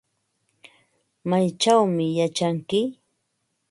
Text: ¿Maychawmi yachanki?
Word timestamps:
¿Maychawmi 1.29 2.05
yachanki? 2.19 2.79